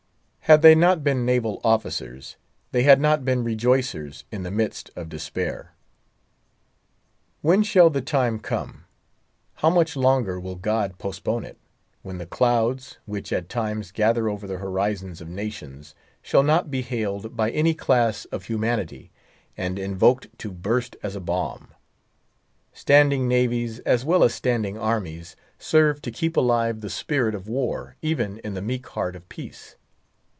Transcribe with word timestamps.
Had 0.45 0.63
they 0.63 0.75
not 0.75 1.01
been 1.01 1.25
naval 1.25 1.61
officers, 1.63 2.35
they 2.73 2.83
had 2.83 2.99
not 2.99 3.23
been 3.23 3.41
rejoicers 3.41 4.25
in 4.33 4.43
the 4.43 4.51
midst 4.51 4.91
of 4.97 5.07
despair. 5.07 5.71
When 7.41 7.63
shall 7.63 7.89
the 7.89 8.01
time 8.01 8.37
come, 8.37 8.83
how 9.55 9.69
much 9.69 9.95
longer 9.95 10.41
will 10.41 10.57
God 10.57 10.97
postpone 10.97 11.45
it, 11.45 11.57
when 12.01 12.17
the 12.17 12.25
clouds, 12.25 12.97
which 13.05 13.31
at 13.31 13.47
times 13.47 13.93
gather 13.93 14.27
over 14.27 14.45
the 14.45 14.57
horizons 14.57 15.21
of 15.21 15.29
nations, 15.29 15.95
shall 16.21 16.43
not 16.43 16.69
be 16.69 16.81
hailed 16.81 17.33
by 17.37 17.49
any 17.51 17.73
class 17.73 18.25
of 18.25 18.47
humanity, 18.47 19.09
and 19.55 19.79
invoked 19.79 20.37
to 20.39 20.51
burst 20.51 20.97
as 21.01 21.15
a 21.15 21.21
bomb? 21.21 21.69
Standing 22.73 23.25
navies, 23.25 23.79
as 23.85 24.03
well 24.03 24.21
as 24.21 24.33
standing 24.33 24.77
armies, 24.77 25.37
serve 25.57 26.01
to 26.01 26.11
keep 26.11 26.35
alive 26.35 26.81
the 26.81 26.89
spirit 26.89 27.33
of 27.35 27.47
war 27.47 27.95
even 28.01 28.39
in 28.39 28.53
the 28.53 28.61
meek 28.61 28.85
heart 28.87 29.15
of 29.15 29.29
peace. 29.29 29.77